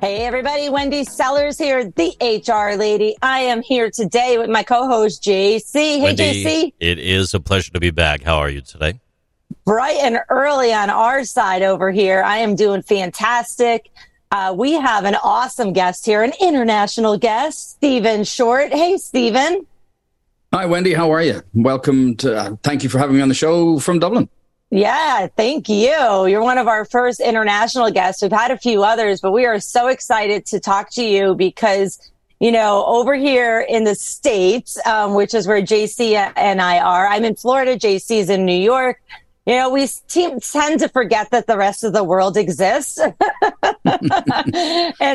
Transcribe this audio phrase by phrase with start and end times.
[0.00, 3.16] Hey everybody, Wendy Sellers here, the HR lady.
[3.20, 5.72] I am here today with my co-host JC.
[5.74, 6.72] Hey Wendy, JC.
[6.78, 8.22] It is a pleasure to be back.
[8.22, 9.00] How are you today?
[9.64, 12.22] Bright and early on our side over here.
[12.22, 13.90] I am doing fantastic.
[14.30, 18.72] Uh, we have an awesome guest here, an international guest, Stephen Short.
[18.72, 19.66] Hey, Stephen.
[20.52, 20.94] Hi, Wendy.
[20.94, 21.42] How are you?
[21.54, 24.28] Welcome to, uh, thank you for having me on the show from Dublin.
[24.70, 26.26] Yeah, thank you.
[26.26, 28.20] You're one of our first international guests.
[28.20, 31.98] We've had a few others, but we are so excited to talk to you because,
[32.38, 37.06] you know, over here in the States, um, which is where JC and I are,
[37.06, 39.00] I'm in Florida, JC's in New York.
[39.48, 42.98] You know, we te- tend to forget that the rest of the world exists.
[43.00, 43.14] and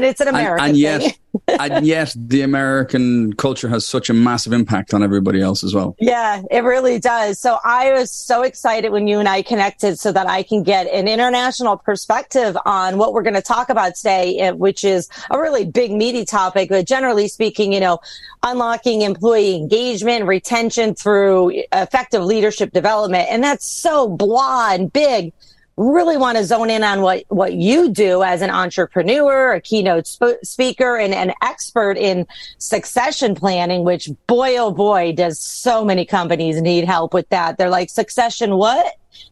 [0.04, 1.14] it's an American and, and yet, thing.
[1.60, 5.96] and yet the American culture has such a massive impact on everybody else as well.
[6.00, 7.38] Yeah, it really does.
[7.38, 10.88] So I was so excited when you and I connected so that I can get
[10.88, 15.40] an international perspective on what we're going to talk about today, eh, which is a
[15.40, 16.70] really big, meaty topic.
[16.70, 18.00] But generally speaking, you know,
[18.42, 23.28] unlocking employee engagement, retention through effective leadership development.
[23.30, 25.34] And that's so blah and big
[25.78, 30.06] really want to zone in on what, what you do as an entrepreneur, a keynote
[30.06, 36.06] sp- speaker, and an expert in succession planning, which boy, oh boy, does so many
[36.06, 37.58] companies need help with that.
[37.58, 38.86] They're like, succession what?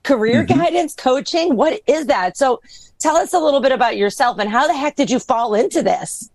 [0.03, 0.59] Career mm-hmm.
[0.59, 1.55] guidance, coaching?
[1.55, 2.37] What is that?
[2.37, 2.61] So
[2.99, 5.83] tell us a little bit about yourself and how the heck did you fall into
[5.83, 6.29] this?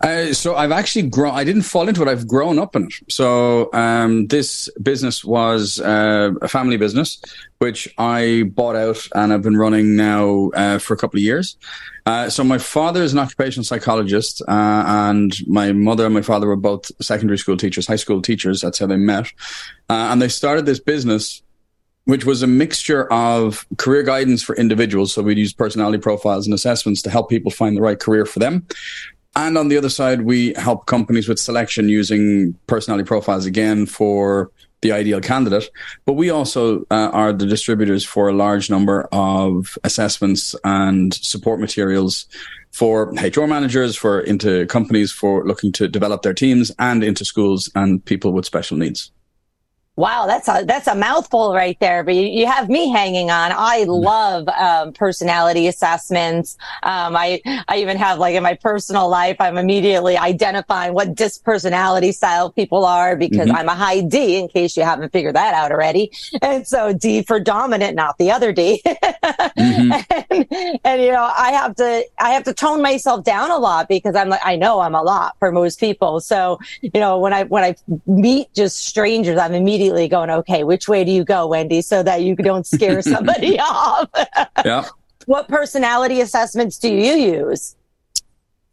[0.00, 1.34] Uh, so I've actually grown.
[1.34, 2.08] I didn't fall into it.
[2.08, 2.92] I've grown up in it.
[3.08, 7.20] So um, this business was uh, a family business,
[7.58, 11.56] which I bought out and I've been running now uh, for a couple of years.
[12.06, 16.46] Uh, so my father is an occupational psychologist, uh, and my mother and my father
[16.46, 18.62] were both secondary school teachers, high school teachers.
[18.62, 19.26] That's how they met,
[19.90, 21.42] uh, and they started this business
[22.08, 25.12] which was a mixture of career guidance for individuals.
[25.12, 28.38] So we'd use personality profiles and assessments to help people find the right career for
[28.38, 28.66] them.
[29.38, 34.50] And on the other side, we help companies with selection using personality profiles again for
[34.80, 35.70] the ideal candidate.
[36.06, 41.60] But we also uh, are the distributors for a large number of assessments and support
[41.60, 42.26] materials
[42.72, 47.70] for HR managers, for into companies for looking to develop their teams and into schools
[47.76, 49.12] and people with special needs.
[49.98, 52.04] Wow, that's a that's a mouthful right there.
[52.04, 53.50] But you, you have me hanging on.
[53.52, 56.56] I love um, personality assessments.
[56.84, 61.42] Um, I I even have like in my personal life, I'm immediately identifying what DISC
[61.42, 63.56] personality style people are because mm-hmm.
[63.56, 64.36] I'm a high D.
[64.36, 68.30] In case you haven't figured that out already, and so D for dominant, not the
[68.30, 68.80] other D.
[68.86, 70.12] mm-hmm.
[70.30, 73.88] and, and you know, I have to I have to tone myself down a lot
[73.88, 76.20] because I'm like I know I'm a lot for most people.
[76.20, 77.74] So you know, when I when I
[78.06, 82.02] meet just strangers, I'm immediately immediately going, okay, which way do you go, Wendy, so
[82.02, 84.08] that you don't scare somebody off?
[84.64, 84.86] yeah.
[85.26, 87.74] What personality assessments do you use?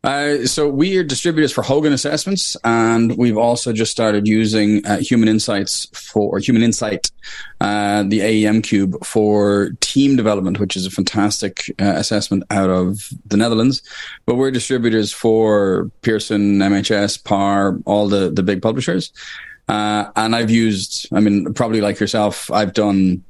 [0.03, 4.97] Uh, so we are distributors for Hogan Assessments, and we've also just started using uh,
[4.97, 7.09] Human Insights for Human Insight,
[7.59, 13.09] uh, the AEM Cube for team development, which is a fantastic uh, assessment out of
[13.25, 13.81] the Netherlands.
[14.27, 19.11] But we're distributors for Pearson, MHS, PAR, all the the big publishers.
[19.67, 23.23] Uh, and I've used, I mean, probably like yourself, I've done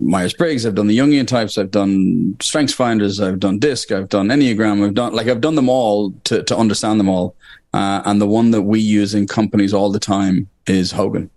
[0.00, 4.08] Myers Briggs, I've done the Jungian types, I've done Strengths Finders, I've done DISC, I've
[4.08, 7.36] done Enneagram, I've done, like, I've done them all to, to understand them all.
[7.74, 11.28] Uh, and the one that we use in companies all the time is Hogan.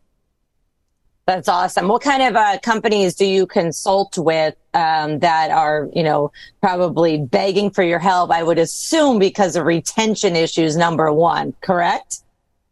[1.26, 1.90] That's awesome.
[1.90, 6.32] What kind of uh, companies do you consult with um, that are, you know,
[6.62, 8.32] probably begging for your help?
[8.32, 12.22] I would assume because of retention issues, number one, correct?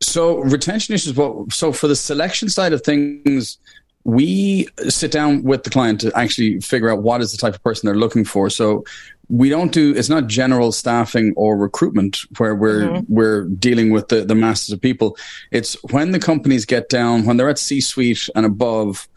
[0.02, 1.16] So retention issues.
[1.16, 1.52] What?
[1.54, 3.58] So for the selection side of things,
[4.04, 7.64] we sit down with the client to actually figure out what is the type of
[7.64, 8.50] person they're looking for.
[8.50, 8.86] So
[9.30, 13.14] we don't do it's not general staffing or recruitment where we're mm-hmm.
[13.14, 15.18] we're dealing with the, the masses of people.
[15.52, 19.08] It's when the companies get down, when they're at C suite and above,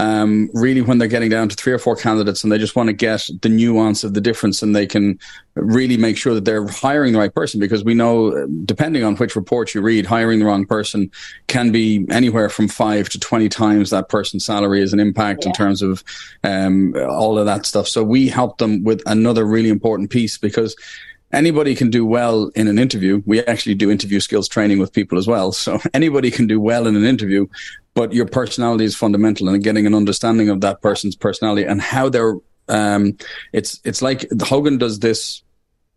[0.00, 2.86] um, really when they're getting down to three or four candidates and they just want
[2.86, 5.18] to get the nuance of the difference and they can
[5.56, 9.36] really make sure that they're hiring the right person because we know depending on which
[9.36, 11.10] report you read hiring the wrong person
[11.48, 15.50] can be anywhere from five to 20 times that person's salary is an impact yeah.
[15.50, 16.02] in terms of
[16.44, 20.74] um, all of that stuff so we help them with another really important piece because
[21.32, 23.22] anybody can do well in an interview.
[23.26, 25.52] We actually do interview skills training with people as well.
[25.52, 27.46] So anybody can do well in an interview,
[27.94, 32.08] but your personality is fundamental and getting an understanding of that person's personality and how
[32.08, 32.36] they're,
[32.68, 33.16] um,
[33.52, 35.42] it's, it's like Hogan does this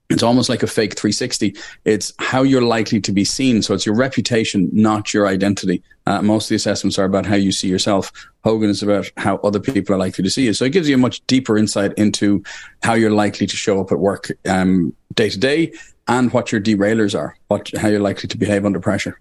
[0.10, 1.56] it's almost like a fake 360.
[1.86, 3.62] It's how you're likely to be seen.
[3.62, 5.82] So it's your reputation, not your identity.
[6.06, 8.12] Uh, most of the assessments are about how you see yourself.
[8.44, 10.54] Hogan is about how other people are likely to see you.
[10.54, 12.44] So it gives you a much deeper insight into
[12.84, 15.74] how you're likely to show up at work um, day to day
[16.08, 19.20] and what your derailers are, what how you're likely to behave under pressure.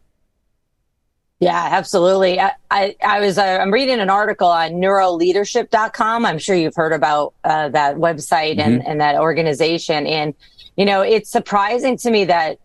[1.43, 2.39] Yeah, absolutely.
[2.39, 6.25] I, I, I was, uh, I'm reading an article on neuroleadership.com.
[6.25, 8.89] I'm sure you've heard about uh, that website and, mm-hmm.
[8.89, 10.07] and that organization.
[10.07, 10.35] And
[10.77, 12.59] you know, it's surprising to me that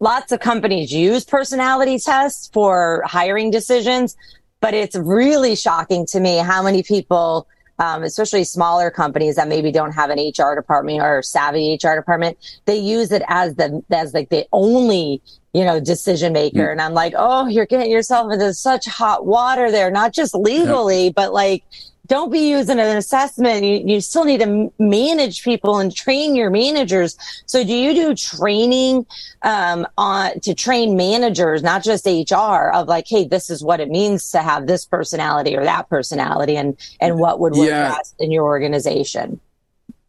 [0.00, 4.16] lots of companies use personality tests for hiring decisions,
[4.60, 7.46] but it's really shocking to me how many people,
[7.78, 12.38] um, especially smaller companies that maybe don't have an HR department or savvy HR department,
[12.64, 15.22] they use it as the as like the only
[15.52, 16.68] you know decision maker.
[16.68, 16.72] Mm.
[16.72, 21.06] And I'm like, oh, you're getting yourself into such hot water there, not just legally,
[21.06, 21.12] yeah.
[21.14, 21.64] but like
[22.06, 23.64] don't be using an assessment.
[23.64, 27.16] You, you still need to manage people and train your managers.
[27.46, 29.06] So do you do training,
[29.42, 33.88] um, on to train managers, not just HR of like, Hey, this is what it
[33.88, 37.96] means to have this personality or that personality and, and what would work yeah.
[37.96, 39.40] best in your organization?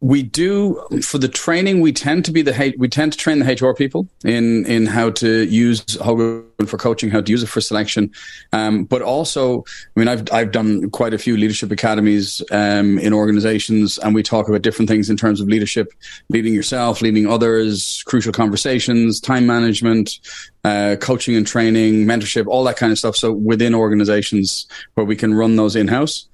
[0.04, 1.80] we do for the training.
[1.80, 5.10] We tend to be the we tend to train the HR people in in how
[5.10, 8.10] to use Hogan for coaching, how to use it for selection.
[8.52, 9.64] Um, but also,
[9.96, 14.22] I mean, I've I've done quite a few leadership academies um, in organizations, and we
[14.22, 15.92] talk about different things in terms of leadership,
[16.28, 20.18] leading yourself, leading others, crucial conversations, time management,
[20.64, 23.16] uh, coaching and training, mentorship, all that kind of stuff.
[23.16, 26.26] So within organizations where we can run those in house.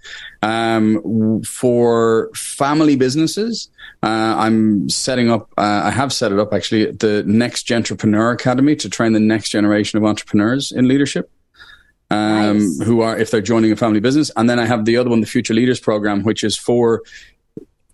[0.42, 3.68] Um, for family businesses,
[4.02, 8.76] uh, I'm setting up, uh, I have set it up actually, the Next Entrepreneur Academy
[8.76, 11.30] to train the next generation of entrepreneurs in leadership.
[12.12, 12.82] Um, nice.
[12.82, 14.32] who are, if they're joining a family business.
[14.36, 17.02] And then I have the other one, the Future Leaders Program, which is for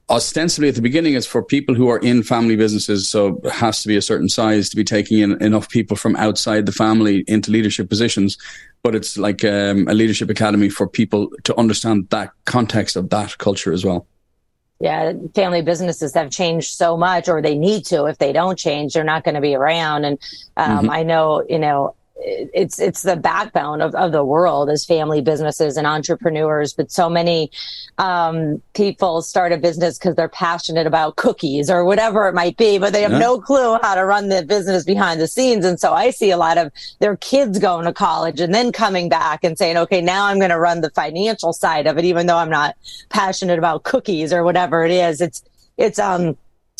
[0.08, 3.82] ostensibly at the beginning it's for people who are in family businesses so it has
[3.82, 7.24] to be a certain size to be taking in enough people from outside the family
[7.26, 8.38] into leadership positions
[8.84, 13.36] but it's like um, a leadership academy for people to understand that context of that
[13.38, 14.06] culture as well
[14.80, 18.92] yeah family businesses have changed so much or they need to if they don't change
[18.92, 20.18] they're not going to be around and
[20.56, 20.90] um, mm-hmm.
[20.90, 25.76] i know you know it's it's the backbone of, of the world as family businesses
[25.76, 27.50] and entrepreneurs but so many
[27.98, 32.78] um, people start a business because they're passionate about cookies or whatever it might be
[32.78, 33.18] but they have yeah.
[33.18, 36.36] no clue how to run the business behind the scenes and so i see a
[36.36, 40.24] lot of their kids going to college and then coming back and saying okay now
[40.24, 42.76] i'm going to run the financial side of it even though i'm not
[43.10, 45.42] passionate about cookies or whatever it is it's
[45.76, 46.36] it's um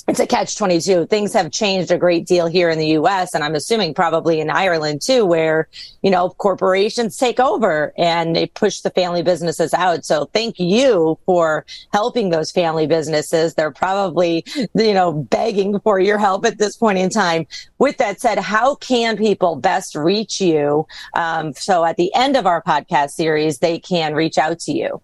[0.08, 1.06] it's a catch 22.
[1.06, 4.50] Things have changed a great deal here in the US and I'm assuming probably in
[4.50, 5.69] Ireland too, where,
[6.02, 10.04] you know, corporations take over and they push the family businesses out.
[10.04, 13.54] So thank you for helping those family businesses.
[13.54, 14.44] They're probably,
[14.75, 17.46] you know, begging for your help at this point in time.
[17.78, 20.87] With that said, how can people best reach you?
[21.14, 25.00] Um, so at the end of our podcast series, they can reach out to you.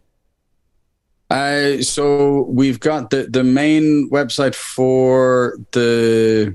[1.33, 6.55] Uh, so we've got the the main website for the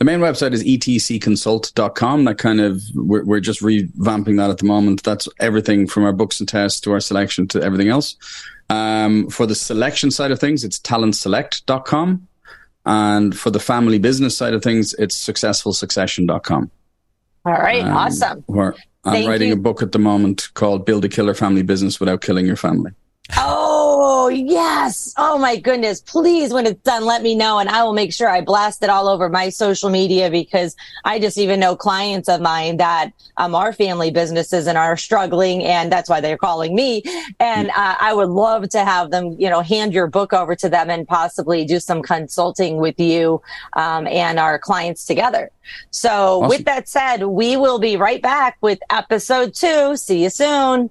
[0.00, 2.24] the main website is etcconsult.com.
[2.24, 5.04] That kind of we're, we're just revamping that at the moment.
[5.04, 8.16] That's everything from our books and tests to our selection to everything else.
[8.68, 12.26] Um, for the selection side of things, it's talentselect.com.
[12.84, 16.70] And for the family business side of things, it's successfulsuccession.com.
[17.44, 18.44] All right, um, awesome.
[18.48, 18.74] I'm
[19.04, 19.54] Thank writing you.
[19.54, 22.90] a book at the moment called Build a Killer Family Business Without Killing Your Family.
[24.26, 25.14] Oh, yes.
[25.16, 26.00] Oh my goodness.
[26.00, 28.90] Please, when it's done, let me know and I will make sure I blast it
[28.90, 33.54] all over my social media because I just even know clients of mine that um,
[33.54, 35.62] are family businesses and are struggling.
[35.62, 37.04] And that's why they're calling me.
[37.38, 40.68] And uh, I would love to have them, you know, hand your book over to
[40.68, 43.40] them and possibly do some consulting with you
[43.74, 45.52] um, and our clients together.
[45.92, 46.48] So awesome.
[46.48, 49.96] with that said, we will be right back with episode two.
[49.96, 50.90] See you soon.